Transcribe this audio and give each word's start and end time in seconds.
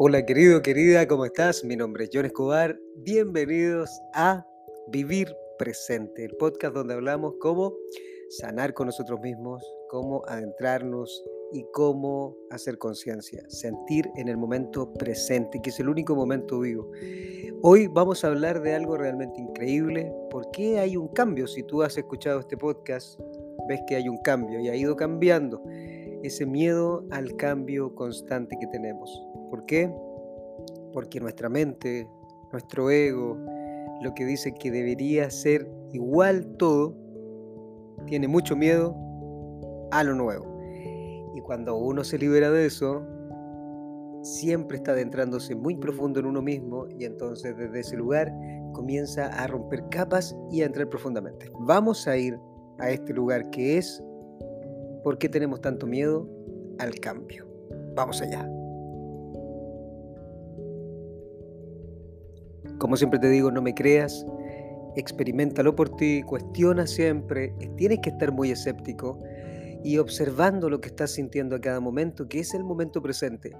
Hola 0.00 0.24
querido, 0.24 0.62
querida, 0.62 1.08
¿cómo 1.08 1.24
estás? 1.24 1.64
Mi 1.64 1.74
nombre 1.74 2.04
es 2.04 2.10
John 2.12 2.24
Escobar. 2.24 2.78
Bienvenidos 2.98 3.90
a 4.14 4.46
Vivir 4.92 5.34
Presente, 5.58 6.24
el 6.24 6.36
podcast 6.36 6.72
donde 6.72 6.94
hablamos 6.94 7.34
cómo 7.40 7.74
sanar 8.28 8.74
con 8.74 8.86
nosotros 8.86 9.18
mismos, 9.20 9.60
cómo 9.90 10.22
adentrarnos 10.28 11.24
y 11.52 11.64
cómo 11.72 12.36
hacer 12.50 12.78
conciencia, 12.78 13.42
sentir 13.48 14.08
en 14.14 14.28
el 14.28 14.36
momento 14.36 14.94
presente, 14.94 15.60
que 15.60 15.70
es 15.70 15.80
el 15.80 15.88
único 15.88 16.14
momento 16.14 16.60
vivo. 16.60 16.92
Hoy 17.62 17.88
vamos 17.88 18.22
a 18.22 18.28
hablar 18.28 18.62
de 18.62 18.76
algo 18.76 18.96
realmente 18.96 19.40
increíble. 19.40 20.12
¿Por 20.30 20.48
qué 20.52 20.78
hay 20.78 20.96
un 20.96 21.08
cambio? 21.08 21.48
Si 21.48 21.64
tú 21.64 21.82
has 21.82 21.98
escuchado 21.98 22.38
este 22.38 22.56
podcast, 22.56 23.18
ves 23.68 23.80
que 23.88 23.96
hay 23.96 24.08
un 24.08 24.18
cambio 24.18 24.60
y 24.60 24.68
ha 24.68 24.76
ido 24.76 24.94
cambiando 24.94 25.60
ese 26.22 26.46
miedo 26.46 27.04
al 27.10 27.36
cambio 27.36 27.94
constante 27.94 28.56
que 28.60 28.66
tenemos. 28.68 29.10
¿Por 29.50 29.64
qué? 29.66 29.92
Porque 30.92 31.20
nuestra 31.20 31.48
mente, 31.48 32.08
nuestro 32.52 32.90
ego, 32.90 33.36
lo 34.02 34.14
que 34.14 34.24
dice 34.24 34.54
que 34.54 34.70
debería 34.70 35.30
ser 35.30 35.70
igual 35.92 36.56
todo, 36.58 36.94
tiene 38.06 38.28
mucho 38.28 38.56
miedo 38.56 38.96
a 39.90 40.04
lo 40.04 40.14
nuevo. 40.14 40.46
Y 41.34 41.40
cuando 41.40 41.76
uno 41.76 42.04
se 42.04 42.18
libera 42.18 42.50
de 42.50 42.66
eso, 42.66 43.02
siempre 44.22 44.76
está 44.76 44.92
adentrándose 44.92 45.54
muy 45.54 45.76
profundo 45.76 46.20
en 46.20 46.26
uno 46.26 46.42
mismo 46.42 46.86
y 46.88 47.04
entonces 47.04 47.56
desde 47.56 47.80
ese 47.80 47.96
lugar 47.96 48.32
comienza 48.72 49.26
a 49.26 49.46
romper 49.46 49.84
capas 49.90 50.36
y 50.50 50.62
a 50.62 50.66
entrar 50.66 50.88
profundamente. 50.88 51.50
Vamos 51.60 52.06
a 52.06 52.16
ir 52.16 52.38
a 52.78 52.90
este 52.90 53.12
lugar 53.12 53.48
que 53.50 53.78
es 53.78 54.02
¿por 55.08 55.16
qué 55.16 55.30
tenemos 55.30 55.62
tanto 55.62 55.86
miedo 55.86 56.28
al 56.78 56.94
cambio? 56.96 57.46
Vamos 57.94 58.20
allá. 58.20 58.46
Como 62.76 62.94
siempre 62.94 63.18
te 63.18 63.30
digo, 63.30 63.50
no 63.50 63.62
me 63.62 63.72
creas, 63.72 64.26
experimentalo 64.96 65.74
por 65.74 65.96
ti, 65.96 66.22
cuestiona 66.24 66.86
siempre, 66.86 67.54
tienes 67.78 68.00
que 68.00 68.10
estar 68.10 68.32
muy 68.32 68.50
escéptico 68.50 69.18
y 69.82 69.96
observando 69.96 70.68
lo 70.68 70.78
que 70.78 70.88
estás 70.88 71.12
sintiendo 71.12 71.56
a 71.56 71.60
cada 71.62 71.80
momento, 71.80 72.28
que 72.28 72.40
es 72.40 72.52
el 72.52 72.62
momento 72.62 73.00
presente. 73.00 73.56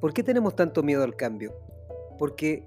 ¿Por 0.00 0.12
qué 0.12 0.24
tenemos 0.24 0.56
tanto 0.56 0.82
miedo 0.82 1.04
al 1.04 1.14
cambio? 1.14 1.54
Porque 2.18 2.66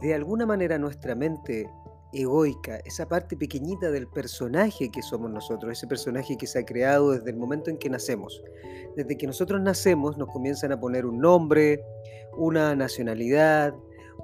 de 0.00 0.14
alguna 0.14 0.46
manera 0.46 0.78
nuestra 0.78 1.16
mente 1.16 1.68
egoica, 2.12 2.78
esa 2.84 3.08
parte 3.08 3.36
pequeñita 3.36 3.90
del 3.90 4.06
personaje 4.08 4.90
que 4.90 5.02
somos 5.02 5.30
nosotros, 5.30 5.72
ese 5.72 5.86
personaje 5.86 6.36
que 6.36 6.46
se 6.46 6.60
ha 6.60 6.64
creado 6.64 7.12
desde 7.12 7.30
el 7.30 7.36
momento 7.36 7.70
en 7.70 7.78
que 7.78 7.90
nacemos. 7.90 8.42
Desde 8.96 9.16
que 9.16 9.26
nosotros 9.26 9.60
nacemos 9.60 10.16
nos 10.16 10.28
comienzan 10.28 10.72
a 10.72 10.80
poner 10.80 11.04
un 11.04 11.18
nombre, 11.18 11.82
una 12.36 12.74
nacionalidad, 12.74 13.74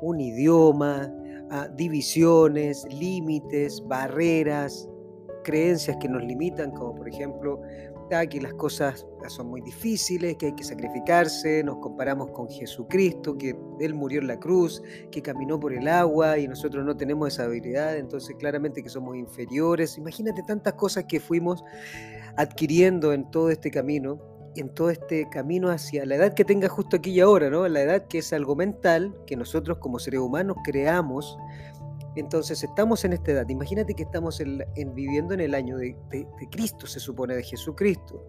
un 0.01 0.21
idioma, 0.21 1.13
ah, 1.51 1.69
divisiones, 1.77 2.85
límites, 2.91 3.83
barreras, 3.87 4.89
creencias 5.45 5.97
que 6.01 6.09
nos 6.09 6.23
limitan, 6.23 6.71
como 6.71 6.95
por 6.95 7.09
ejemplo 7.09 7.61
que 8.29 8.41
las 8.41 8.53
cosas 8.55 9.07
son 9.29 9.49
muy 9.49 9.61
difíciles, 9.63 10.37
que 10.37 10.47
hay 10.47 10.55
que 10.55 10.65
sacrificarse, 10.65 11.63
nos 11.65 11.79
comparamos 11.79 12.31
con 12.31 12.49
Jesucristo, 12.49 13.39
que 13.39 13.57
Él 13.81 13.95
murió 13.95 14.21
en 14.21 14.27
la 14.27 14.39
cruz, 14.39 14.83
que 15.11 15.23
caminó 15.23 15.59
por 15.59 15.73
el 15.73 15.89
agua 15.89 16.39
y 16.39 16.47
nosotros 16.47 16.85
no 16.85 16.97
tenemos 16.97 17.33
esa 17.33 17.45
habilidad, 17.45 17.97
entonces 17.97 18.37
claramente 18.39 18.83
que 18.83 18.89
somos 18.91 19.17
inferiores. 19.17 19.97
Imagínate 19.97 20.43
tantas 20.43 20.75
cosas 20.75 21.05
que 21.05 21.21
fuimos 21.21 21.65
adquiriendo 22.37 23.13
en 23.13 23.31
todo 23.31 23.51
este 23.51 23.71
camino 23.71 24.21
en 24.55 24.69
todo 24.69 24.91
este 24.91 25.31
camino 25.31 25.71
hacia 25.71 26.05
la 26.05 26.17
edad 26.17 26.35
que 26.35 26.45
tenga 26.45 26.69
justo 26.69 26.97
aquí 26.97 27.13
y 27.13 27.21
ahora, 27.21 27.49
¿no? 27.49 27.67
La 27.69 27.81
edad 27.81 28.07
que 28.07 28.19
es 28.19 28.35
algo 28.35 28.55
mental, 28.55 29.17
que 29.27 29.35
nosotros 29.35 29.79
como 29.79 29.99
seres 29.99 30.21
humanos 30.21 30.59
creamos. 30.63 31.39
Entonces 32.15 32.63
estamos 32.63 33.05
en 33.05 33.15
esta 33.15 33.33
edad. 33.33 33.49
Imagínate 33.49 33.95
que 33.95 34.03
estamos 34.03 34.41
en, 34.41 34.63
viviendo 34.95 35.35
en 35.35 35.41
el 35.41 35.55
año 35.55 35.79
de, 35.79 35.97
Cristo, 36.51 36.87
se 36.87 37.01
supone, 37.01 37.35
de 37.35 37.43
Jesucristo. 37.43 38.27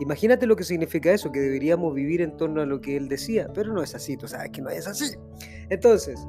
Imagínate 0.00 0.46
lo 0.46 0.56
que 0.56 0.64
significa 0.64 1.12
eso, 1.12 1.32
que 1.32 1.40
deberíamos 1.40 1.94
vivir 1.94 2.20
en 2.20 2.36
torno 2.36 2.60
a 2.60 2.66
lo 2.66 2.80
que 2.80 2.96
Él 2.96 3.08
decía, 3.08 3.48
pero 3.54 3.72
no 3.72 3.82
es 3.82 3.94
así, 3.94 4.16
tú 4.16 4.28
sabes 4.28 4.50
que 4.50 4.60
no 4.60 4.68
es 4.68 4.86
así. 4.86 5.16
Entonces, 5.70 6.26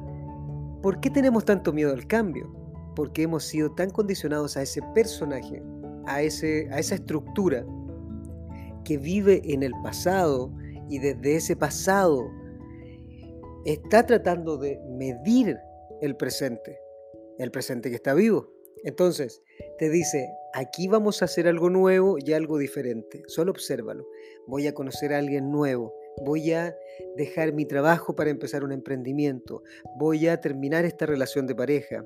¿por 0.82 1.00
qué 1.00 1.10
tenemos 1.10 1.44
tanto 1.44 1.72
miedo 1.72 1.92
al 1.92 2.06
cambio? 2.06 2.54
Porque 2.96 3.22
hemos 3.22 3.44
sido 3.44 3.72
tan 3.72 3.90
condicionados 3.90 4.56
a 4.56 4.62
ese 4.62 4.80
personaje, 4.94 5.62
a 6.06 6.22
esa 6.22 6.94
estructura 6.94 7.66
que 8.84 8.98
vive 8.98 9.42
en 9.44 9.62
el 9.62 9.72
pasado 9.82 10.52
y 10.88 10.98
desde 10.98 11.36
ese 11.36 11.56
pasado 11.56 12.30
está 13.64 14.04
tratando 14.04 14.56
de 14.56 14.78
medir 14.90 15.58
el 16.00 16.16
presente, 16.16 16.78
el 17.38 17.50
presente 17.50 17.90
que 17.90 17.96
está 17.96 18.14
vivo. 18.14 18.52
Entonces, 18.84 19.42
te 19.78 19.88
dice, 19.88 20.28
aquí 20.52 20.88
vamos 20.88 21.22
a 21.22 21.24
hacer 21.24 21.48
algo 21.48 21.70
nuevo 21.70 22.16
y 22.18 22.32
algo 22.32 22.58
diferente. 22.58 23.22
Solo 23.28 23.52
obsérvalo. 23.52 24.06
Voy 24.46 24.66
a 24.66 24.74
conocer 24.74 25.14
a 25.14 25.18
alguien 25.18 25.50
nuevo. 25.50 25.94
Voy 26.24 26.52
a 26.52 26.76
dejar 27.16 27.52
mi 27.54 27.64
trabajo 27.64 28.14
para 28.14 28.30
empezar 28.30 28.62
un 28.62 28.72
emprendimiento. 28.72 29.62
Voy 29.98 30.28
a 30.28 30.40
terminar 30.40 30.84
esta 30.84 31.06
relación 31.06 31.46
de 31.46 31.54
pareja. 31.54 32.04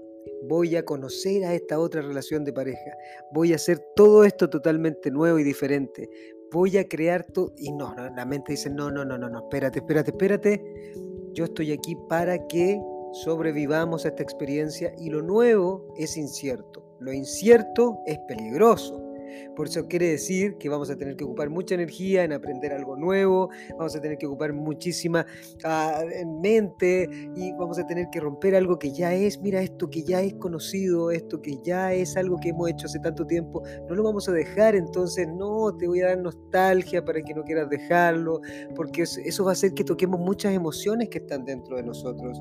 Voy 0.49 0.77
a 0.77 0.85
conocer 0.85 1.45
a 1.45 1.55
esta 1.55 1.81
otra 1.81 2.01
relación 2.01 2.45
de 2.45 2.53
pareja. 2.53 2.97
Voy 3.33 3.53
a 3.53 3.57
hacer 3.57 3.81
todo 3.97 4.23
esto 4.23 4.49
totalmente 4.49 5.11
nuevo 5.11 5.39
y 5.39 5.45
diferente 5.45 6.09
voy 6.51 6.77
a 6.79 6.89
crear 6.89 7.25
todo. 7.25 7.53
Y 7.57 7.73
no, 7.73 7.95
la 7.95 8.25
mente 8.25 8.53
dice, 8.53 8.71
no, 8.71 8.91
no, 8.91 9.05
no, 9.05 9.19
no, 9.19 9.29
no, 9.29 9.39
espérate, 9.41 9.81
espérate, 9.81 10.11
espérate. 10.11 10.93
Yo 11.33 11.45
estoy 11.45 11.73
aquí 11.73 11.97
para 12.09 12.47
que 12.47 12.81
sobrevivamos 13.13 14.05
a 14.05 14.09
esta 14.09 14.23
experiencia 14.23 14.93
y 14.99 15.11
lo 15.11 15.23
nuevo 15.23 15.87
es 15.97 16.17
incierto. 16.17 16.85
Lo 17.01 17.13
incierto 17.13 17.99
es 18.07 18.19
peligroso. 18.27 19.08
Por 19.57 19.69
eso 19.69 19.87
quiere 19.87 20.09
decir 20.09 20.57
que 20.59 20.69
vamos 20.69 20.91
a 20.91 20.97
tener 20.97 21.17
que 21.17 21.25
ocupar 21.25 21.51
mucha 21.51 21.75
energía 21.75 22.25
en 22.25 22.33
aprender 22.33 22.73
algo 22.73 22.97
nuevo, 22.97 23.51
vamos 23.77 23.95
a 23.97 24.01
tener 24.01 24.19
que 24.19 24.27
ocupar 24.27 24.53
muchísima 24.53 25.27
ah, 25.65 26.03
mente 26.43 27.09
y 27.37 27.53
vamos 27.53 27.79
a 27.79 27.87
tener 27.87 28.09
que 28.11 28.21
romper 28.21 28.55
algo 28.55 28.79
que 28.79 28.93
ya 28.93 29.15
es, 29.15 29.41
mira 29.41 29.63
esto 29.63 29.89
que 29.91 30.03
ya 30.03 30.21
es 30.23 30.35
conocido, 30.35 31.11
esto 31.11 31.41
que 31.41 31.59
ya 31.63 31.93
es 31.93 32.17
algo 32.17 32.39
que 32.41 32.51
hemos 32.51 32.71
hecho 32.71 32.87
hace 32.87 32.99
tanto 33.01 33.27
tiempo, 33.27 33.63
no 33.89 33.95
lo 33.95 34.03
vamos 34.03 34.29
a 34.29 34.33
dejar, 34.33 34.75
entonces 34.75 35.29
no, 35.29 35.77
te 35.77 35.87
voy 35.87 36.01
a 36.01 36.09
dar 36.09 36.19
nostalgia 36.19 37.05
para 37.05 37.23
que 37.23 37.35
no 37.35 37.45
quieras 37.45 37.69
dejarlo, 37.69 38.41
porque 38.75 39.03
eso 39.03 39.45
va 39.45 39.51
a 39.51 39.53
hacer 39.53 39.75
que 39.75 39.85
toquemos 39.85 40.21
muchas 40.21 40.53
emociones 40.55 41.09
que 41.09 41.19
están 41.19 41.45
dentro 41.45 41.77
de 41.77 41.83
nosotros. 41.83 42.41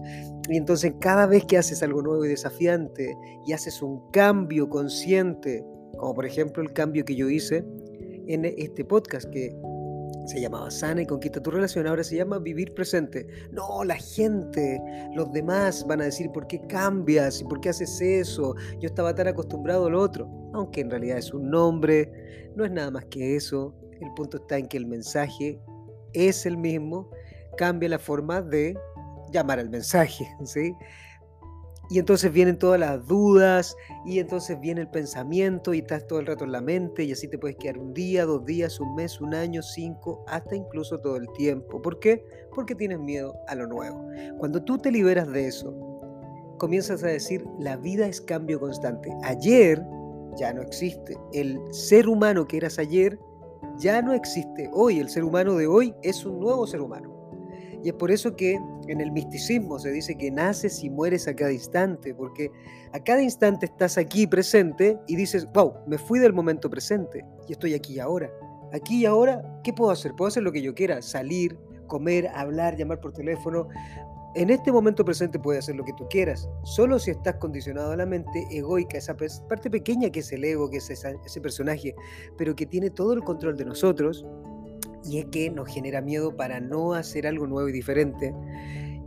Y 0.50 0.58
entonces 0.58 0.94
cada 1.00 1.26
vez 1.26 1.46
que 1.46 1.58
haces 1.58 1.84
algo 1.84 2.02
nuevo 2.02 2.26
y 2.26 2.30
desafiante 2.30 3.18
y 3.46 3.54
haces 3.54 3.82
un 3.82 4.10
cambio 4.12 4.70
consciente, 4.70 5.66
como 5.98 6.14
por 6.14 6.26
ejemplo 6.26 6.64
el 6.64 6.74
cambio 6.74 7.04
que 7.06 7.16
yo 7.16 7.30
hice 7.30 7.64
en 8.28 8.46
este 8.46 8.84
podcast 8.84 9.30
que 9.30 9.56
se 10.28 10.42
llamaba 10.42 10.70
Sana 10.70 11.02
y 11.02 11.06
Conquista 11.06 11.42
tu 11.42 11.52
Relación, 11.52 11.88
ahora 11.88 12.04
se 12.04 12.18
llama 12.18 12.38
Vivir 12.38 12.74
Presente. 12.74 13.28
No, 13.52 13.84
la 13.86 13.96
gente, 13.96 14.82
los 15.16 15.32
demás 15.32 15.86
van 15.88 16.02
a 16.02 16.06
decir, 16.06 16.30
¿por 16.32 16.48
qué 16.48 16.60
cambias? 16.68 17.40
¿Y 17.40 17.46
por 17.46 17.62
qué 17.62 17.70
haces 17.70 18.02
eso? 18.02 18.54
Yo 18.80 18.88
estaba 18.88 19.16
tan 19.16 19.28
acostumbrado 19.28 19.88
al 19.88 19.96
otro. 19.96 20.30
Aunque 20.54 20.82
en 20.82 20.90
realidad 20.90 21.18
es 21.18 21.34
un 21.34 21.50
nombre, 21.50 22.52
no 22.56 22.66
es 22.66 22.72
nada 22.72 22.92
más 22.92 23.06
que 23.06 23.38
eso. 23.38 23.74
El 24.02 24.14
punto 24.16 24.38
está 24.38 24.58
en 24.58 24.68
que 24.68 24.78
el 24.78 24.86
mensaje 24.86 25.62
es 26.14 26.46
el 26.46 26.58
mismo, 26.58 27.10
cambia 27.58 27.90
la 27.90 28.00
forma 28.00 28.42
de 28.42 28.78
llamar 29.32 29.60
al 29.60 29.70
mensaje, 29.70 30.28
¿sí? 30.44 30.74
Y 31.90 32.00
entonces 32.00 32.32
vienen 32.34 32.58
todas 32.58 32.80
las 32.80 33.06
dudas 33.08 33.76
y 34.06 34.20
entonces 34.20 34.60
viene 34.60 34.82
el 34.82 34.90
pensamiento 34.90 35.74
y 35.74 35.80
estás 35.80 36.06
todo 36.06 36.20
el 36.20 36.26
rato 36.26 36.44
en 36.44 36.52
la 36.52 36.62
mente 36.62 37.04
y 37.04 37.14
así 37.14 37.28
te 37.28 37.38
puedes 37.38 37.56
quedar 37.58 37.78
un 37.78 37.94
día, 37.94 38.26
dos 38.26 38.46
días, 38.46 38.80
un 38.80 38.96
mes, 38.96 39.22
un 39.22 39.34
año, 39.34 39.62
cinco, 39.62 40.26
hasta 40.28 40.56
incluso 40.56 41.00
todo 41.00 41.16
el 41.16 41.28
tiempo. 41.38 41.82
¿Por 41.82 42.00
qué? 42.00 42.26
Porque 42.54 42.76
tienes 42.76 43.00
miedo 43.00 43.36
a 43.48 43.56
lo 43.56 43.68
nuevo. 43.68 44.06
Cuando 44.38 44.62
tú 44.62 44.78
te 44.78 44.92
liberas 44.92 45.32
de 45.32 45.48
eso, 45.48 45.74
comienzas 46.58 47.04
a 47.04 47.08
decir, 47.08 47.46
la 47.60 47.78
vida 47.78 48.06
es 48.08 48.20
cambio 48.20 48.60
constante. 48.60 49.10
Ayer 49.24 49.82
ya 50.38 50.54
no 50.54 50.62
existe. 50.62 51.18
El 51.34 51.60
ser 51.72 52.08
humano 52.10 52.48
que 52.48 52.58
eras 52.58 52.80
ayer 52.80 53.18
ya 53.78 54.02
no 54.02 54.14
existe 54.14 54.70
hoy. 54.74 55.00
El 55.00 55.10
ser 55.10 55.24
humano 55.24 55.56
de 55.56 55.68
hoy 55.68 55.96
es 56.04 56.26
un 56.26 56.40
nuevo 56.40 56.68
ser 56.68 56.82
humano. 56.82 57.17
Y 57.88 57.92
es 57.92 57.96
por 57.96 58.12
eso 58.12 58.36
que 58.36 58.60
en 58.90 59.00
el 59.00 59.14
misticismo 59.14 59.80
se 59.80 59.90
dice 59.92 60.18
que 60.18 60.30
naces 60.30 60.84
y 60.84 60.90
mueres 60.90 61.26
a 61.30 61.34
cada 61.34 61.54
instante, 61.54 62.14
porque 62.14 62.52
a 62.92 63.02
cada 63.02 63.24
instante 63.24 63.66
estás 63.66 63.98
aquí 63.98 64.28
presente 64.28 65.00
y 65.08 65.16
dices, 65.16 65.48
wow, 65.54 65.74
me 65.88 65.98
fui 65.98 66.20
del 66.20 66.34
momento 66.34 66.70
presente 66.70 67.24
y 67.48 67.54
estoy 67.54 67.76
aquí 67.76 67.94
y 67.94 68.00
ahora. 68.00 68.30
Aquí 68.74 69.04
y 69.04 69.06
ahora, 69.06 69.62
¿qué 69.64 69.72
puedo 69.72 69.90
hacer? 69.90 70.12
Puedo 70.18 70.28
hacer 70.28 70.44
lo 70.44 70.52
que 70.52 70.62
yo 70.62 70.76
quiera, 70.76 71.02
salir, 71.02 71.58
comer, 71.88 72.28
hablar, 72.36 72.76
llamar 72.76 73.00
por 73.00 73.14
teléfono. 73.14 73.70
En 74.36 74.50
este 74.50 74.70
momento 74.70 75.06
presente 75.06 75.40
puedes 75.40 75.64
hacer 75.64 75.78
lo 75.78 75.86
que 75.86 75.94
tú 75.94 76.10
quieras, 76.10 76.50
solo 76.64 77.00
si 77.00 77.12
estás 77.12 77.36
condicionado 77.36 77.94
a 77.94 77.96
la 77.96 78.06
mente 78.06 78.48
egoica, 78.52 78.98
esa 78.98 79.16
parte 79.16 79.70
pequeña 79.70 80.10
que 80.10 80.20
es 80.20 80.32
el 80.34 80.44
ego, 80.44 80.70
que 80.70 80.78
es 80.78 80.90
ese 80.90 81.40
personaje, 81.40 81.96
pero 82.38 82.54
que 82.54 82.66
tiene 82.66 82.90
todo 82.90 83.14
el 83.14 83.24
control 83.24 83.56
de 83.56 83.64
nosotros, 83.64 84.26
Y 85.08 85.20
es 85.20 85.26
que 85.28 85.50
nos 85.50 85.68
genera 85.74 86.02
miedo 86.02 86.36
para 86.36 86.60
no 86.60 86.94
hacer 86.94 87.26
algo 87.28 87.48
nuevo 87.48 87.70
y 87.70 87.72
diferente. 87.72 88.34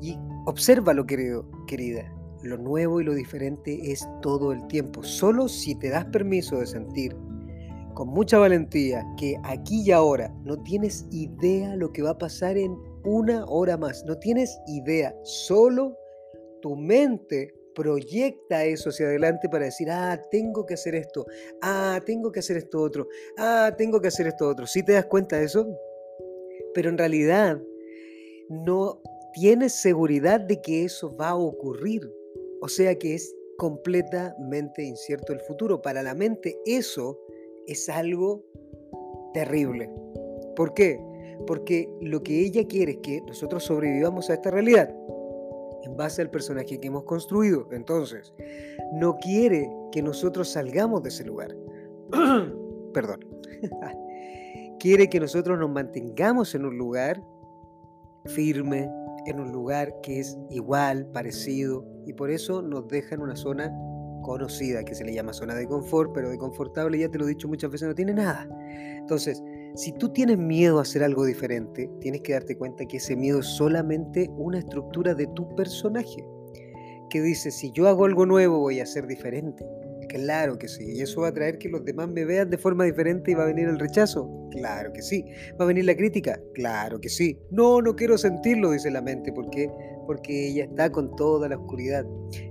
Y 0.00 0.16
obsérvalo, 0.46 1.06
querido, 1.06 1.46
querida. 1.66 2.12
Lo 2.42 2.56
nuevo 2.56 3.00
y 3.00 3.04
lo 3.04 3.14
diferente 3.14 3.92
es 3.92 4.08
todo 4.22 4.52
el 4.52 4.66
tiempo. 4.66 5.02
Solo 5.02 5.48
si 5.48 5.74
te 5.74 5.90
das 5.90 6.06
permiso 6.06 6.58
de 6.58 6.66
sentir 6.66 7.14
con 7.94 8.08
mucha 8.08 8.38
valentía 8.38 9.04
que 9.18 9.36
aquí 9.42 9.82
y 9.82 9.90
ahora 9.90 10.32
no 10.44 10.56
tienes 10.62 11.06
idea 11.10 11.76
lo 11.76 11.92
que 11.92 12.02
va 12.02 12.10
a 12.10 12.18
pasar 12.18 12.56
en 12.56 12.74
una 13.04 13.44
hora 13.46 13.76
más. 13.76 14.04
No 14.06 14.16
tienes 14.16 14.58
idea. 14.66 15.14
Solo 15.22 15.96
tu 16.62 16.76
mente 16.76 17.54
proyecta 17.74 18.64
eso 18.64 18.90
hacia 18.90 19.06
adelante 19.06 19.48
para 19.48 19.66
decir, 19.66 19.90
ah, 19.90 20.20
tengo 20.30 20.66
que 20.66 20.74
hacer 20.74 20.94
esto, 20.94 21.26
ah, 21.62 22.00
tengo 22.04 22.32
que 22.32 22.40
hacer 22.40 22.56
esto 22.56 22.80
otro, 22.80 23.06
ah, 23.38 23.72
tengo 23.76 24.00
que 24.00 24.08
hacer 24.08 24.26
esto 24.26 24.48
otro. 24.48 24.66
¿Sí 24.66 24.82
te 24.82 24.92
das 24.92 25.06
cuenta 25.06 25.36
de 25.36 25.44
eso? 25.44 25.66
Pero 26.74 26.90
en 26.90 26.98
realidad 26.98 27.60
no 28.48 29.00
tienes 29.32 29.80
seguridad 29.80 30.40
de 30.40 30.60
que 30.60 30.84
eso 30.84 31.14
va 31.16 31.30
a 31.30 31.36
ocurrir. 31.36 32.02
O 32.60 32.68
sea 32.68 32.98
que 32.98 33.14
es 33.14 33.34
completamente 33.58 34.82
incierto 34.82 35.32
el 35.32 35.40
futuro. 35.40 35.82
Para 35.82 36.02
la 36.02 36.14
mente 36.14 36.58
eso 36.66 37.18
es 37.66 37.88
algo 37.88 38.44
terrible. 39.32 39.90
¿Por 40.56 40.74
qué? 40.74 41.00
Porque 41.46 41.88
lo 42.00 42.22
que 42.22 42.40
ella 42.40 42.66
quiere 42.66 42.92
es 42.92 42.98
que 42.98 43.20
nosotros 43.22 43.64
sobrevivamos 43.64 44.28
a 44.30 44.34
esta 44.34 44.50
realidad 44.50 44.94
en 45.82 45.96
base 45.96 46.22
al 46.22 46.30
personaje 46.30 46.78
que 46.78 46.88
hemos 46.88 47.04
construido. 47.04 47.68
Entonces, 47.72 48.32
no 48.92 49.16
quiere 49.18 49.70
que 49.92 50.02
nosotros 50.02 50.48
salgamos 50.48 51.02
de 51.02 51.08
ese 51.08 51.24
lugar. 51.24 51.56
Perdón. 52.92 53.24
quiere 54.80 55.08
que 55.08 55.20
nosotros 55.20 55.58
nos 55.58 55.70
mantengamos 55.70 56.54
en 56.54 56.64
un 56.64 56.76
lugar 56.76 57.22
firme, 58.24 58.90
en 59.26 59.38
un 59.38 59.52
lugar 59.52 59.94
que 60.02 60.18
es 60.20 60.36
igual, 60.48 61.06
parecido, 61.12 61.86
y 62.06 62.14
por 62.14 62.30
eso 62.30 62.62
nos 62.62 62.88
deja 62.88 63.14
en 63.14 63.20
una 63.20 63.36
zona 63.36 63.70
conocida, 64.22 64.82
que 64.82 64.94
se 64.94 65.04
le 65.04 65.14
llama 65.14 65.32
zona 65.32 65.54
de 65.54 65.66
confort, 65.66 66.12
pero 66.12 66.30
de 66.30 66.38
confortable, 66.38 66.98
ya 66.98 67.10
te 67.10 67.18
lo 67.18 67.26
he 67.26 67.28
dicho 67.28 67.46
muchas 67.46 67.70
veces, 67.70 67.88
no 67.88 67.94
tiene 67.94 68.14
nada. 68.14 68.48
Entonces, 68.98 69.42
si 69.76 69.92
tú 69.92 70.08
tienes 70.08 70.38
miedo 70.38 70.78
a 70.78 70.82
hacer 70.82 71.02
algo 71.02 71.24
diferente, 71.24 71.90
tienes 72.00 72.22
que 72.22 72.32
darte 72.32 72.56
cuenta 72.56 72.86
que 72.86 72.96
ese 72.96 73.16
miedo 73.16 73.40
es 73.40 73.46
solamente 73.46 74.30
una 74.36 74.58
estructura 74.58 75.14
de 75.14 75.26
tu 75.28 75.54
personaje, 75.54 76.24
que 77.10 77.20
dice, 77.20 77.50
si 77.50 77.70
yo 77.72 77.86
hago 77.88 78.06
algo 78.06 78.24
nuevo 78.24 78.58
voy 78.58 78.80
a 78.80 78.86
ser 78.86 79.06
diferente. 79.06 79.66
Claro 80.10 80.58
que 80.58 80.66
sí, 80.66 80.96
y 80.96 81.02
eso 81.02 81.20
va 81.20 81.28
a 81.28 81.32
traer 81.32 81.56
que 81.56 81.68
los 81.68 81.84
demás 81.84 82.08
me 82.08 82.24
vean 82.24 82.50
de 82.50 82.58
forma 82.58 82.82
diferente 82.82 83.30
y 83.30 83.34
va 83.34 83.44
a 83.44 83.46
venir 83.46 83.68
el 83.68 83.78
rechazo. 83.78 84.28
Claro 84.50 84.92
que 84.92 85.02
sí. 85.02 85.24
¿Va 85.52 85.64
a 85.64 85.68
venir 85.68 85.84
la 85.84 85.94
crítica? 85.94 86.40
Claro 86.52 87.00
que 87.00 87.08
sí. 87.08 87.38
No, 87.52 87.80
no 87.80 87.94
quiero 87.94 88.18
sentirlo, 88.18 88.72
dice 88.72 88.90
la 88.90 89.02
mente. 89.02 89.32
¿Por 89.32 89.48
qué? 89.50 89.70
Porque 90.08 90.48
ella 90.48 90.64
está 90.64 90.90
con 90.90 91.14
toda 91.14 91.48
la 91.48 91.56
oscuridad. 91.56 92.04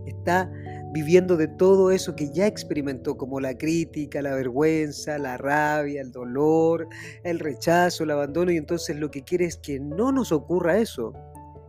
Está 0.06 0.50
viviendo 0.94 1.36
de 1.36 1.50
todo 1.50 1.92
eso 1.92 2.16
que 2.16 2.32
ya 2.32 2.48
experimentó, 2.48 3.18
como 3.18 3.42
la 3.42 3.58
crítica, 3.58 4.22
la 4.22 4.36
vergüenza, 4.36 5.18
la 5.18 5.36
rabia, 5.36 6.02
el 6.02 6.14
dolor, 6.14 6.88
el 7.26 7.40
rechazo, 7.40 8.06
el 8.06 8.12
abandono, 8.12 8.54
y 8.54 8.58
entonces 8.58 8.96
lo 8.96 9.12
que 9.12 9.24
quiere 9.24 9.44
es 9.44 9.58
que 9.58 9.82
no 9.82 10.14
nos 10.14 10.32
ocurra 10.32 10.78
eso, 10.78 11.12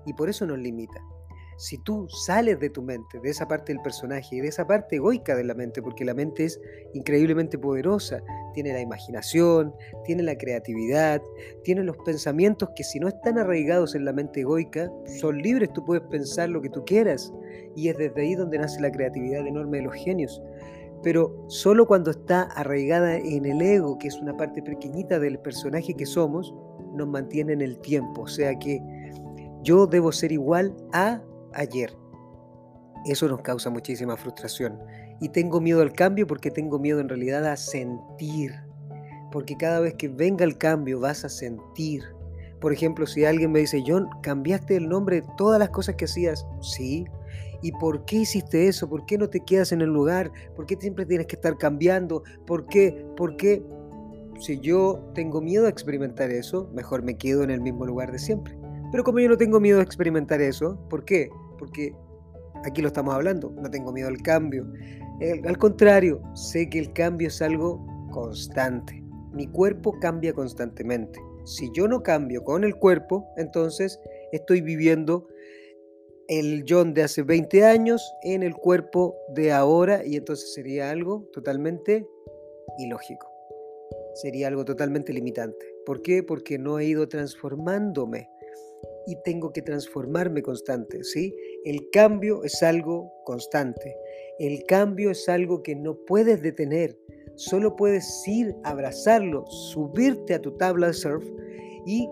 y 0.06 0.12
por 0.14 0.30
eso 0.30 0.46
nos 0.46 0.58
limita 0.58 1.02
si 1.60 1.76
tú 1.76 2.08
sales 2.08 2.58
de 2.58 2.70
tu 2.70 2.80
mente, 2.80 3.20
de 3.20 3.28
esa 3.28 3.46
parte 3.46 3.74
del 3.74 3.82
personaje 3.82 4.36
y 4.36 4.40
de 4.40 4.48
esa 4.48 4.66
parte 4.66 4.96
egoica 4.96 5.36
de 5.36 5.44
la 5.44 5.52
mente, 5.52 5.82
porque 5.82 6.06
la 6.06 6.14
mente 6.14 6.46
es 6.46 6.58
increíblemente 6.94 7.58
poderosa, 7.58 8.22
tiene 8.54 8.72
la 8.72 8.80
imaginación, 8.80 9.74
tiene 10.06 10.22
la 10.22 10.38
creatividad, 10.38 11.20
tiene 11.62 11.84
los 11.84 11.98
pensamientos 11.98 12.70
que 12.74 12.82
si 12.82 12.98
no 12.98 13.08
están 13.08 13.36
arraigados 13.36 13.94
en 13.94 14.06
la 14.06 14.14
mente 14.14 14.40
egoica, 14.40 14.90
son 15.20 15.36
libres, 15.42 15.70
tú 15.74 15.84
puedes 15.84 16.02
pensar 16.04 16.48
lo 16.48 16.62
que 16.62 16.70
tú 16.70 16.82
quieras 16.86 17.30
y 17.76 17.90
es 17.90 17.98
desde 17.98 18.22
ahí 18.22 18.34
donde 18.34 18.58
nace 18.58 18.80
la 18.80 18.90
creatividad 18.90 19.46
enorme 19.46 19.78
de 19.78 19.84
los 19.84 19.94
genios. 19.96 20.42
Pero 21.02 21.44
solo 21.48 21.86
cuando 21.86 22.10
está 22.10 22.44
arraigada 22.54 23.16
en 23.18 23.44
el 23.44 23.60
ego, 23.60 23.98
que 23.98 24.08
es 24.08 24.16
una 24.16 24.34
parte 24.34 24.62
pequeñita 24.62 25.18
del 25.18 25.38
personaje 25.38 25.92
que 25.92 26.06
somos, 26.06 26.54
nos 26.94 27.06
mantiene 27.06 27.52
en 27.52 27.60
el 27.60 27.78
tiempo. 27.80 28.22
O 28.22 28.28
sea 28.28 28.58
que 28.58 28.80
yo 29.62 29.86
debo 29.86 30.10
ser 30.10 30.32
igual 30.32 30.74
a 30.94 31.22
ayer. 31.54 31.96
Eso 33.06 33.28
nos 33.28 33.40
causa 33.42 33.70
muchísima 33.70 34.16
frustración. 34.16 34.78
Y 35.20 35.28
tengo 35.30 35.60
miedo 35.60 35.82
al 35.82 35.92
cambio 35.92 36.26
porque 36.26 36.50
tengo 36.50 36.78
miedo 36.78 37.00
en 37.00 37.08
realidad 37.08 37.46
a 37.46 37.56
sentir. 37.56 38.52
Porque 39.32 39.56
cada 39.56 39.80
vez 39.80 39.94
que 39.94 40.08
venga 40.08 40.44
el 40.44 40.58
cambio 40.58 41.00
vas 41.00 41.24
a 41.24 41.28
sentir. 41.28 42.02
Por 42.60 42.72
ejemplo, 42.72 43.06
si 43.06 43.24
alguien 43.24 43.52
me 43.52 43.60
dice, 43.60 43.82
John, 43.86 44.08
cambiaste 44.22 44.76
el 44.76 44.88
nombre 44.88 45.22
de 45.22 45.28
todas 45.38 45.58
las 45.58 45.70
cosas 45.70 45.96
que 45.96 46.04
hacías. 46.04 46.46
Sí. 46.60 47.06
¿Y 47.62 47.72
por 47.72 48.04
qué 48.04 48.16
hiciste 48.16 48.68
eso? 48.68 48.88
¿Por 48.88 49.06
qué 49.06 49.18
no 49.18 49.28
te 49.28 49.40
quedas 49.40 49.72
en 49.72 49.80
el 49.80 49.90
lugar? 49.90 50.30
¿Por 50.56 50.66
qué 50.66 50.76
siempre 50.76 51.06
tienes 51.06 51.26
que 51.26 51.36
estar 51.36 51.56
cambiando? 51.56 52.22
¿Por 52.46 52.66
qué? 52.66 53.06
¿Por 53.16 53.36
qué? 53.36 53.62
Si 54.40 54.58
yo 54.60 55.10
tengo 55.14 55.42
miedo 55.42 55.66
a 55.66 55.68
experimentar 55.68 56.30
eso, 56.30 56.70
mejor 56.74 57.02
me 57.02 57.16
quedo 57.16 57.42
en 57.42 57.50
el 57.50 57.60
mismo 57.60 57.84
lugar 57.84 58.10
de 58.12 58.18
siempre. 58.18 58.56
Pero 58.90 59.04
como 59.04 59.20
yo 59.20 59.28
no 59.28 59.36
tengo 59.36 59.60
miedo 59.60 59.80
a 59.80 59.82
experimentar 59.82 60.40
eso, 60.40 60.78
¿por 60.88 61.04
qué? 61.04 61.30
Porque 61.60 61.94
aquí 62.64 62.82
lo 62.82 62.88
estamos 62.88 63.14
hablando, 63.14 63.50
no 63.50 63.70
tengo 63.70 63.92
miedo 63.92 64.08
al 64.08 64.20
cambio. 64.22 64.66
al 65.46 65.58
contrario, 65.58 66.20
sé 66.34 66.68
que 66.68 66.80
el 66.80 66.92
cambio 66.92 67.28
es 67.28 67.40
algo 67.40 67.86
constante. 68.10 69.00
Mi 69.32 69.46
cuerpo 69.46 69.96
cambia 70.00 70.32
constantemente. 70.32 71.20
Si 71.44 71.70
yo 71.72 71.86
no 71.86 72.02
cambio 72.02 72.42
con 72.42 72.64
el 72.64 72.74
cuerpo, 72.74 73.26
entonces 73.36 74.00
estoy 74.32 74.60
viviendo 74.60 75.28
el 76.28 76.64
John 76.68 76.94
de 76.94 77.02
hace 77.02 77.22
20 77.22 77.64
años 77.64 78.14
en 78.22 78.42
el 78.42 78.54
cuerpo 78.54 79.16
de 79.34 79.52
ahora 79.52 80.04
y 80.06 80.16
entonces 80.16 80.54
sería 80.54 80.90
algo 80.90 81.28
totalmente 81.32 82.06
ilógico. 82.78 83.28
Sería 84.14 84.48
algo 84.48 84.64
totalmente 84.64 85.12
limitante. 85.12 85.66
¿Por 85.84 86.02
qué? 86.02 86.22
Porque 86.22 86.58
no 86.58 86.78
he 86.78 86.84
ido 86.84 87.08
transformándome 87.08 88.28
y 89.06 89.16
tengo 89.24 89.52
que 89.52 89.62
transformarme 89.62 90.42
constante, 90.42 91.02
¿sí? 91.02 91.34
El 91.64 91.90
cambio 91.90 92.42
es 92.44 92.62
algo 92.62 93.12
constante. 93.24 93.94
El 94.38 94.64
cambio 94.64 95.10
es 95.10 95.28
algo 95.28 95.62
que 95.62 95.76
no 95.76 95.94
puedes 96.06 96.40
detener. 96.42 96.96
Solo 97.36 97.76
puedes 97.76 98.26
ir, 98.26 98.54
abrazarlo, 98.64 99.44
subirte 99.46 100.34
a 100.34 100.40
tu 100.40 100.56
tabla 100.56 100.88
de 100.88 100.94
surf 100.94 101.24
y 101.86 102.08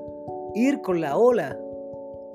ir 0.55 0.81
con 0.83 1.01
la 1.01 1.17
ola 1.17 1.59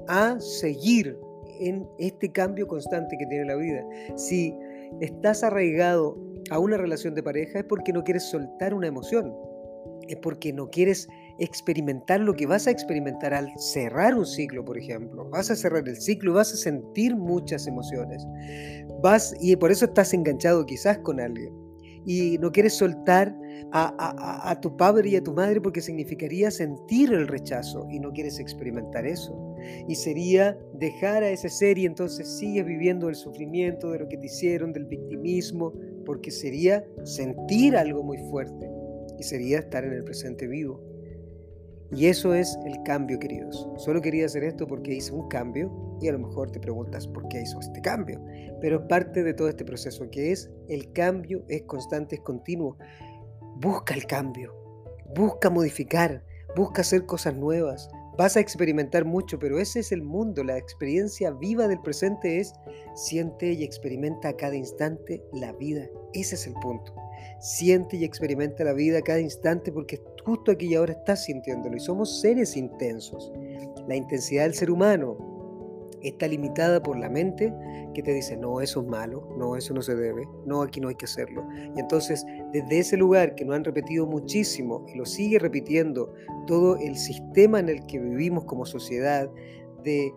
a 0.07 0.39
seguir 0.39 1.17
en 1.59 1.87
este 1.99 2.31
cambio 2.31 2.67
constante 2.67 3.15
que 3.17 3.25
tiene 3.27 3.45
la 3.45 3.55
vida. 3.55 3.85
Si 4.15 4.55
estás 4.99 5.43
arraigado 5.43 6.17
a 6.49 6.59
una 6.59 6.77
relación 6.77 7.13
de 7.15 7.23
pareja 7.23 7.59
es 7.59 7.65
porque 7.65 7.93
no 7.93 8.03
quieres 8.03 8.23
soltar 8.23 8.73
una 8.73 8.87
emoción, 8.87 9.33
es 10.07 10.17
porque 10.17 10.51
no 10.51 10.69
quieres 10.69 11.07
experimentar 11.43 12.19
lo 12.19 12.33
que 12.33 12.45
vas 12.45 12.67
a 12.67 12.71
experimentar 12.71 13.33
al 13.33 13.51
cerrar 13.57 14.15
un 14.15 14.25
ciclo, 14.25 14.63
por 14.63 14.77
ejemplo. 14.77 15.29
Vas 15.29 15.51
a 15.51 15.55
cerrar 15.55 15.87
el 15.87 15.99
ciclo 15.99 16.31
y 16.31 16.35
vas 16.35 16.53
a 16.53 16.57
sentir 16.57 17.15
muchas 17.15 17.67
emociones. 17.67 18.25
Vas 19.01 19.35
y 19.41 19.55
por 19.55 19.71
eso 19.71 19.85
estás 19.85 20.13
enganchado 20.13 20.65
quizás 20.65 20.97
con 20.99 21.19
alguien. 21.19 21.53
Y 22.05 22.37
no 22.39 22.51
quieres 22.51 22.73
soltar 22.73 23.33
a, 23.71 24.49
a, 24.51 24.59
tu 24.59 24.75
padre 24.75 25.09
y 25.09 25.15
a 25.15 25.23
tu 25.23 25.33
madre 25.33 25.59
porque 25.61 25.81
significaría 25.81 26.51
sentir 26.51 27.11
el 27.13 27.27
rechazo 27.27 27.87
y 27.89 27.99
no 27.99 28.11
quieres 28.11 28.39
experimentar 28.39 29.05
eso. 29.07 29.55
Y 29.87 29.95
sería 29.95 30.57
dejar 30.73 31.23
a 31.23 31.29
ese 31.29 31.49
ser 31.49 31.77
y 31.77 31.85
entonces 31.85 32.27
sigues 32.37 32.65
viviendo 32.65 33.09
el 33.09 33.15
sufrimiento 33.15 33.91
de 33.91 33.99
lo 33.99 34.09
que 34.09 34.17
te 34.17 34.25
hicieron, 34.25 34.73
del 34.73 34.85
victimismo, 34.85 35.73
porque 36.05 36.29
sería 36.29 36.85
sentir 37.03 37.75
algo 37.75 38.03
muy 38.03 38.17
fuerte 38.29 38.69
y 39.17 39.23
sería 39.23 39.59
estar 39.59 39.83
en 39.85 39.93
el 39.93 40.03
presente 40.03 40.47
vivo. 40.47 40.92
Y 41.95 42.07
eso 42.07 42.33
es 42.33 42.57
el 42.65 42.81
cambio, 42.83 43.19
queridos. 43.19 43.69
Solo 43.77 44.01
quería 44.01 44.25
hacer 44.25 44.43
esto 44.43 44.65
porque 44.65 44.95
hice 44.95 45.13
un 45.13 45.27
cambio 45.27 45.71
y 46.01 46.07
a 46.07 46.11
lo 46.11 46.19
mejor 46.19 46.51
te 46.51 46.59
preguntas 46.59 47.07
por 47.07 47.27
qué 47.27 47.41
hizo 47.41 47.59
este 47.59 47.81
cambio. 47.81 48.19
Pero 48.61 48.79
es 48.79 48.87
parte 48.87 49.23
de 49.23 49.33
todo 49.33 49.47
este 49.47 49.63
proceso 49.63 50.09
que 50.09 50.31
es 50.31 50.49
el 50.69 50.91
cambio 50.93 51.43
es 51.49 51.63
constante, 51.63 52.15
es 52.15 52.21
continuo. 52.21 52.77
Busca 53.57 53.93
el 53.93 54.07
cambio, 54.07 54.55
busca 55.15 55.51
modificar, 55.51 56.23
busca 56.55 56.81
hacer 56.81 57.05
cosas 57.05 57.35
nuevas. 57.35 57.89
Vas 58.17 58.37
a 58.37 58.39
experimentar 58.39 59.05
mucho, 59.05 59.39
pero 59.39 59.59
ese 59.59 59.79
es 59.79 59.91
el 59.91 60.03
mundo. 60.03 60.43
La 60.43 60.57
experiencia 60.57 61.31
viva 61.31 61.67
del 61.67 61.81
presente 61.81 62.39
es 62.39 62.53
siente 62.95 63.53
y 63.53 63.63
experimenta 63.63 64.29
a 64.29 64.37
cada 64.37 64.55
instante 64.55 65.23
la 65.31 65.51
vida. 65.53 65.87
Ese 66.13 66.35
es 66.35 66.47
el 66.47 66.53
punto. 66.55 66.93
Siente 67.39 67.97
y 67.97 68.03
experimenta 68.03 68.63
la 68.63 68.73
vida 68.73 68.99
a 68.99 69.01
cada 69.01 69.19
instante 69.19 69.71
porque 69.71 69.99
justo 70.25 70.51
aquí 70.51 70.67
y 70.67 70.75
ahora 70.75 70.93
estás 70.93 71.23
sintiéndolo 71.23 71.75
y 71.75 71.79
somos 71.79 72.21
seres 72.21 72.55
intensos. 72.55 73.31
La 73.87 73.95
intensidad 73.95 74.43
del 74.43 74.53
ser 74.53 74.71
humano 74.71 75.17
está 76.01 76.27
limitada 76.27 76.81
por 76.81 76.97
la 76.97 77.09
mente 77.09 77.53
que 77.93 78.03
te 78.03 78.13
dice, 78.13 78.35
no, 78.35 78.59
eso 78.59 78.81
es 78.81 78.87
malo, 78.87 79.27
no, 79.37 79.55
eso 79.55 79.73
no 79.73 79.81
se 79.81 79.95
debe, 79.95 80.27
no, 80.45 80.61
aquí 80.61 80.81
no 80.81 80.89
hay 80.89 80.95
que 80.95 81.05
hacerlo. 81.05 81.47
Y 81.75 81.79
entonces, 81.79 82.25
desde 82.51 82.79
ese 82.79 82.97
lugar 82.97 83.35
que 83.35 83.45
nos 83.45 83.55
han 83.55 83.63
repetido 83.63 84.05
muchísimo 84.05 84.85
y 84.93 84.97
lo 84.97 85.05
sigue 85.05 85.39
repitiendo 85.39 86.13
todo 86.47 86.77
el 86.77 86.97
sistema 86.97 87.59
en 87.59 87.69
el 87.69 87.85
que 87.85 87.99
vivimos 87.99 88.45
como 88.45 88.65
sociedad, 88.65 89.29
de 89.83 90.13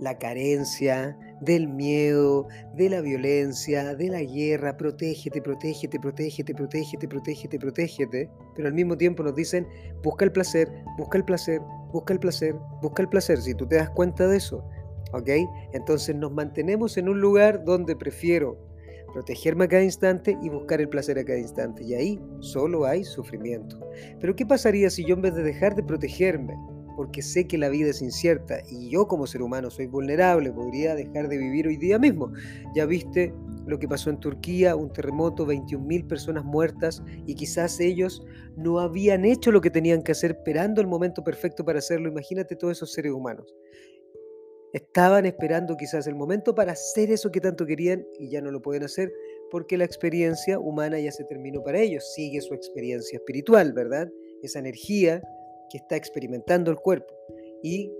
la 0.00 0.18
carencia, 0.18 1.16
del 1.40 1.68
miedo, 1.68 2.46
de 2.74 2.90
la 2.90 3.00
violencia, 3.00 3.94
de 3.94 4.08
la 4.08 4.22
guerra, 4.22 4.76
protégete, 4.76 5.40
protégete, 5.40 5.98
protégete, 5.98 6.54
protégete, 6.54 7.08
protégete, 7.08 7.58
protégete, 7.58 8.30
pero 8.54 8.68
al 8.68 8.74
mismo 8.74 8.96
tiempo 8.96 9.22
nos 9.22 9.34
dicen, 9.34 9.66
busca 10.02 10.24
el 10.24 10.32
placer, 10.32 10.70
busca 10.98 11.18
el 11.18 11.24
placer, 11.24 11.60
busca 11.92 12.12
el 12.12 12.20
placer, 12.20 12.54
busca 12.82 13.02
el 13.02 13.08
placer, 13.08 13.40
si 13.40 13.54
tú 13.54 13.66
te 13.66 13.76
das 13.76 13.90
cuenta 13.90 14.26
de 14.26 14.36
eso, 14.36 14.64
¿ok? 15.12 15.28
Entonces 15.72 16.14
nos 16.14 16.32
mantenemos 16.32 16.96
en 16.96 17.08
un 17.08 17.20
lugar 17.20 17.64
donde 17.64 17.96
prefiero 17.96 18.58
protegerme 19.12 19.64
a 19.64 19.68
cada 19.68 19.82
instante 19.82 20.38
y 20.40 20.48
buscar 20.48 20.80
el 20.80 20.88
placer 20.88 21.18
a 21.18 21.24
cada 21.24 21.38
instante, 21.38 21.82
y 21.82 21.94
ahí 21.94 22.20
solo 22.40 22.84
hay 22.84 23.04
sufrimiento. 23.04 23.80
Pero 24.20 24.36
¿qué 24.36 24.46
pasaría 24.46 24.90
si 24.90 25.04
yo 25.04 25.14
en 25.14 25.22
vez 25.22 25.34
de 25.34 25.42
dejar 25.42 25.74
de 25.74 25.82
protegerme, 25.82 26.54
porque 27.00 27.22
sé 27.22 27.46
que 27.46 27.56
la 27.56 27.70
vida 27.70 27.88
es 27.88 28.02
incierta 28.02 28.60
y 28.68 28.90
yo 28.90 29.08
como 29.08 29.26
ser 29.26 29.40
humano 29.40 29.70
soy 29.70 29.86
vulnerable, 29.86 30.52
podría 30.52 30.94
dejar 30.94 31.30
de 31.30 31.38
vivir 31.38 31.66
hoy 31.66 31.78
día 31.78 31.98
mismo. 31.98 32.30
Ya 32.74 32.84
viste 32.84 33.32
lo 33.64 33.78
que 33.78 33.88
pasó 33.88 34.10
en 34.10 34.20
Turquía, 34.20 34.76
un 34.76 34.92
terremoto, 34.92 35.46
21.000 35.46 36.06
personas 36.06 36.44
muertas 36.44 37.02
y 37.24 37.34
quizás 37.36 37.80
ellos 37.80 38.22
no 38.54 38.80
habían 38.80 39.24
hecho 39.24 39.50
lo 39.50 39.62
que 39.62 39.70
tenían 39.70 40.02
que 40.02 40.12
hacer 40.12 40.32
esperando 40.32 40.82
el 40.82 40.88
momento 40.88 41.24
perfecto 41.24 41.64
para 41.64 41.78
hacerlo. 41.78 42.10
Imagínate 42.10 42.54
todos 42.54 42.76
esos 42.76 42.92
seres 42.92 43.12
humanos. 43.12 43.54
Estaban 44.74 45.24
esperando 45.24 45.78
quizás 45.78 46.06
el 46.06 46.16
momento 46.16 46.54
para 46.54 46.72
hacer 46.72 47.10
eso 47.10 47.32
que 47.32 47.40
tanto 47.40 47.64
querían 47.64 48.04
y 48.18 48.28
ya 48.28 48.42
no 48.42 48.50
lo 48.50 48.60
pueden 48.60 48.82
hacer 48.82 49.10
porque 49.50 49.78
la 49.78 49.86
experiencia 49.86 50.58
humana 50.58 51.00
ya 51.00 51.12
se 51.12 51.24
terminó 51.24 51.62
para 51.62 51.80
ellos. 51.80 52.12
Sigue 52.12 52.42
su 52.42 52.52
experiencia 52.52 53.16
espiritual, 53.16 53.72
¿verdad? 53.72 54.06
Esa 54.42 54.58
energía 54.58 55.22
que 55.70 55.78
está 55.78 55.96
experimentando 55.96 56.70
el 56.70 56.76
cuerpo. 56.76 57.14
Y 57.62 57.92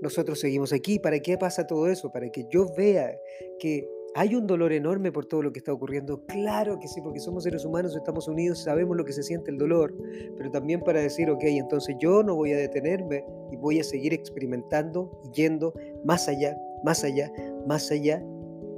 nosotros 0.00 0.40
seguimos 0.40 0.72
aquí. 0.72 0.98
¿Para 0.98 1.20
qué 1.20 1.36
pasa 1.38 1.66
todo 1.66 1.88
eso? 1.88 2.10
Para 2.10 2.30
que 2.30 2.46
yo 2.50 2.66
vea 2.76 3.16
que 3.58 3.88
hay 4.14 4.34
un 4.34 4.46
dolor 4.46 4.72
enorme 4.72 5.12
por 5.12 5.26
todo 5.26 5.42
lo 5.42 5.52
que 5.52 5.58
está 5.58 5.72
ocurriendo. 5.72 6.24
Claro 6.26 6.78
que 6.78 6.88
sí, 6.88 7.00
porque 7.00 7.20
somos 7.20 7.44
seres 7.44 7.64
humanos, 7.64 7.94
estamos 7.94 8.26
unidos, 8.26 8.58
sabemos 8.58 8.96
lo 8.96 9.04
que 9.04 9.12
se 9.12 9.22
siente 9.22 9.50
el 9.50 9.58
dolor, 9.58 9.94
pero 10.36 10.50
también 10.50 10.80
para 10.80 11.00
decir, 11.00 11.30
ok, 11.30 11.44
entonces 11.44 11.94
yo 12.00 12.22
no 12.22 12.34
voy 12.34 12.52
a 12.52 12.56
detenerme 12.56 13.24
y 13.52 13.56
voy 13.56 13.80
a 13.80 13.84
seguir 13.84 14.12
experimentando 14.12 15.20
y 15.24 15.42
yendo 15.42 15.74
más 16.04 16.28
allá, 16.28 16.56
más 16.84 17.04
allá, 17.04 17.30
más 17.66 17.90
allá, 17.90 18.24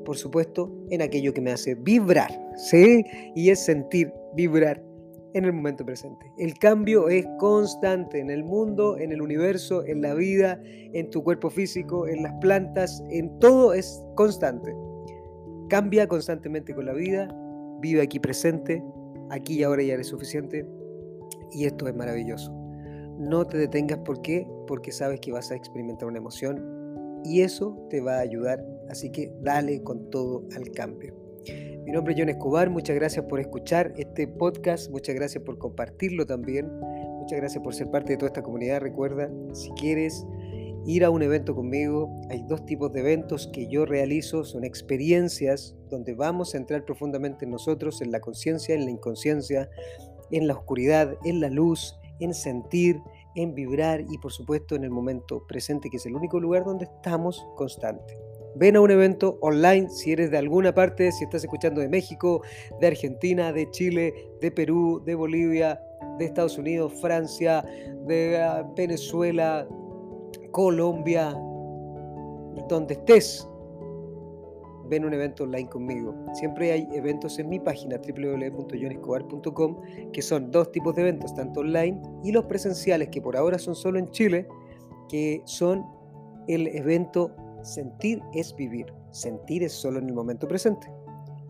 por 0.05 0.17
supuesto, 0.17 0.73
en 0.91 1.03
aquello 1.03 1.33
que 1.33 1.41
me 1.41 1.53
hace 1.53 1.75
vibrar, 1.75 2.31
¿sí? 2.57 3.05
Y 3.35 3.51
es 3.51 3.65
sentir, 3.65 4.13
vibrar 4.35 4.83
en 5.35 5.45
el 5.45 5.53
momento 5.53 5.85
presente. 5.85 6.33
El 6.39 6.55
cambio 6.55 7.09
es 7.09 7.27
constante 7.39 8.21
en 8.21 8.31
el 8.31 8.45
mundo, 8.45 8.99
en 8.99 9.13
el 9.13 9.23
universo, 9.23 9.85
en 9.85 10.03
la 10.03 10.15
vida, 10.15 10.61
en 10.65 11.11
tu 11.11 11.23
cuerpo 11.23 11.51
físico, 11.51 12.07
en 12.07 12.23
las 12.23 12.33
plantas, 12.41 13.03
en 13.11 13.39
todo 13.39 13.73
es 13.73 14.03
constante. 14.17 14.75
Cambia 15.69 16.07
constantemente 16.07 16.75
con 16.75 16.87
la 16.87 16.93
vida, 16.93 17.29
vive 17.81 18.03
aquí 18.03 18.19
presente, 18.19 18.83
aquí 19.31 19.59
y 19.59 19.63
ahora 19.63 19.83
ya 19.83 19.95
eres 19.95 20.09
suficiente 20.09 20.67
y 21.53 21.65
esto 21.65 21.87
es 21.89 21.95
maravilloso. 21.95 22.53
No 23.19 23.47
te 23.47 23.59
detengas, 23.59 23.99
¿por 23.99 24.23
qué? 24.23 24.47
Porque 24.67 24.93
sabes 24.93 25.21
que 25.21 25.33
vas 25.33 25.51
a 25.51 25.55
experimentar 25.55 26.09
una 26.09 26.19
emoción 26.19 27.21
y 27.25 27.43
eso 27.43 27.77
te 27.91 28.01
va 28.01 28.17
a 28.17 28.21
ayudar, 28.21 28.65
así 28.89 29.11
que 29.11 29.33
dale 29.41 29.83
con 29.83 30.11
todo 30.11 30.45
al 30.57 30.71
cambio. 30.71 31.20
Mi 31.91 31.95
nombre 31.95 32.15
es 32.15 32.21
John 32.21 32.29
Escobar, 32.29 32.71
muchas 32.71 32.95
gracias 32.95 33.25
por 33.25 33.41
escuchar 33.41 33.93
este 33.97 34.29
podcast, 34.29 34.93
muchas 34.93 35.13
gracias 35.17 35.43
por 35.43 35.59
compartirlo 35.59 36.25
también, 36.25 36.71
muchas 37.19 37.41
gracias 37.41 37.65
por 37.65 37.75
ser 37.75 37.91
parte 37.91 38.13
de 38.13 38.17
toda 38.17 38.29
esta 38.29 38.45
comunidad. 38.45 38.81
Recuerda, 38.81 39.29
si 39.55 39.71
quieres 39.73 40.25
ir 40.87 41.05
a 41.05 41.11
un 41.11 41.21
evento 41.21 41.53
conmigo, 41.53 42.09
hay 42.31 42.45
dos 42.45 42.65
tipos 42.65 42.93
de 42.93 43.01
eventos 43.01 43.51
que 43.53 43.67
yo 43.67 43.87
realizo, 43.87 44.45
son 44.45 44.63
experiencias 44.63 45.75
donde 45.89 46.15
vamos 46.15 46.55
a 46.55 46.59
entrar 46.59 46.85
profundamente 46.85 47.45
en 47.45 47.51
nosotros, 47.51 48.01
en 48.03 48.13
la 48.13 48.21
conciencia, 48.21 48.77
en 48.77 48.85
la 48.85 48.93
inconsciencia, 48.93 49.69
en 50.31 50.47
la 50.47 50.55
oscuridad, 50.55 51.17
en 51.25 51.41
la 51.41 51.51
luz, 51.51 51.99
en 52.21 52.35
sentir, 52.35 53.01
en 53.35 53.53
vibrar 53.53 54.05
y 54.09 54.17
por 54.19 54.31
supuesto 54.31 54.77
en 54.77 54.85
el 54.85 54.91
momento 54.91 55.45
presente, 55.49 55.91
que 55.91 55.97
es 55.97 56.07
el 56.07 56.15
único 56.15 56.39
lugar 56.39 56.65
donde 56.65 56.85
estamos 56.85 57.45
constantes. 57.57 58.17
Ven 58.57 58.77
a 58.77 58.81
un 58.81 58.91
evento 58.91 59.39
online 59.43 59.89
si 59.89 60.13
eres 60.13 60.31
de 60.31 60.39
alguna 60.39 60.75
parte, 60.75 61.13
si 61.13 61.25
estás 61.25 61.45
escuchando 61.45 61.81
de 61.81 61.89
México, 61.89 62.43
de 62.81 62.89
Argentina, 62.89 63.53
de 63.53 63.71
Chile, 63.71 64.13
de 64.41 64.51
Perú, 64.51 65.03
de 65.05 65.15
Bolivia, 65.15 65.81
de 66.19 66.25
Estados 66.25 66.59
Unidos, 66.59 66.93
Francia, 67.01 67.65
de 68.07 68.41
ah, 68.43 68.67
Venezuela, 68.77 69.67
Colombia, 70.51 71.31
donde 72.69 72.95
estés. 72.95 73.47
Ven 74.89 75.05
un 75.05 75.15
evento 75.15 75.45
online 75.45 75.69
conmigo. 75.69 76.15
Siempre 76.35 76.73
hay 76.73 76.89
eventos 76.93 77.39
en 77.39 77.49
mi 77.49 77.61
página 77.61 77.99
www.jonescobar.com 77.99 79.77
que 80.13 80.21
son 80.21 80.51
dos 80.51 80.73
tipos 80.73 80.97
de 80.97 81.03
eventos, 81.03 81.33
tanto 81.35 81.61
online 81.61 82.03
y 82.25 82.33
los 82.33 82.47
presenciales, 82.47 83.09
que 83.11 83.23
por 83.23 83.37
ahora 83.37 83.59
son 83.61 83.77
solo 83.77 84.01
en 84.01 84.11
Chile, 84.11 84.49
que 85.09 85.43
son 85.45 85.87
el 86.49 86.67
evento 86.69 87.31
Sentir 87.63 88.23
es 88.35 88.55
vivir. 88.55 88.93
Sentir 89.11 89.63
es 89.63 89.73
solo 89.73 89.99
en 89.99 90.09
el 90.09 90.15
momento 90.15 90.47
presente. 90.49 90.91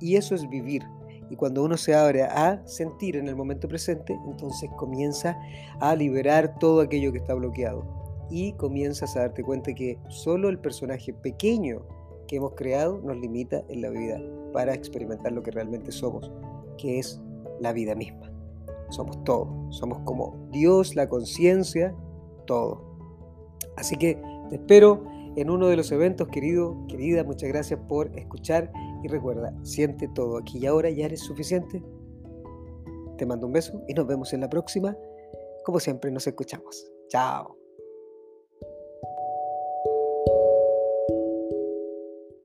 Y 0.00 0.16
eso 0.16 0.34
es 0.34 0.48
vivir. 0.48 0.82
Y 1.30 1.36
cuando 1.36 1.62
uno 1.62 1.76
se 1.76 1.94
abre 1.94 2.24
a 2.24 2.60
sentir 2.66 3.16
en 3.16 3.28
el 3.28 3.36
momento 3.36 3.68
presente, 3.68 4.18
entonces 4.26 4.68
comienza 4.76 5.38
a 5.78 5.94
liberar 5.94 6.58
todo 6.58 6.80
aquello 6.80 7.12
que 7.12 7.18
está 7.18 7.34
bloqueado. 7.34 7.84
Y 8.30 8.52
comienzas 8.54 9.16
a 9.16 9.20
darte 9.20 9.44
cuenta 9.44 9.72
que 9.72 9.98
solo 10.08 10.48
el 10.48 10.58
personaje 10.58 11.12
pequeño 11.12 11.82
que 12.26 12.36
hemos 12.36 12.54
creado 12.54 13.00
nos 13.00 13.16
limita 13.16 13.62
en 13.68 13.82
la 13.82 13.90
vida 13.90 14.20
para 14.52 14.74
experimentar 14.74 15.32
lo 15.32 15.42
que 15.42 15.50
realmente 15.52 15.92
somos, 15.92 16.30
que 16.78 16.98
es 16.98 17.20
la 17.60 17.72
vida 17.72 17.94
misma. 17.94 18.32
Somos 18.90 19.22
todo. 19.24 19.48
Somos 19.70 20.00
como 20.00 20.36
Dios, 20.50 20.96
la 20.96 21.08
conciencia, 21.08 21.94
todo. 22.46 22.82
Así 23.76 23.96
que 23.96 24.20
te 24.48 24.56
espero 24.56 25.04
en 25.37 25.50
uno 25.50 25.68
de 25.68 25.76
los 25.76 25.92
eventos, 25.92 26.28
querido, 26.28 26.76
querida, 26.88 27.25
muchas 27.25 27.49
gracias 27.49 27.80
por 27.88 28.16
escuchar 28.18 28.72
y 29.02 29.08
recuerda, 29.08 29.54
siente 29.62 30.08
todo 30.08 30.38
aquí 30.38 30.58
y 30.58 30.66
ahora, 30.66 30.90
ya 30.90 31.06
eres 31.06 31.20
suficiente. 31.20 31.82
Te 33.16 33.26
mando 33.26 33.46
un 33.46 33.52
beso 33.52 33.82
y 33.87 33.94
nos 33.94 34.06
vemos 34.06 34.32
en 34.32 34.40
la 34.40 34.49
próxima. 34.49 34.96
Como 35.64 35.78
siempre, 35.78 36.10
nos 36.10 36.26
escuchamos. 36.26 36.90
Chao. 37.08 37.59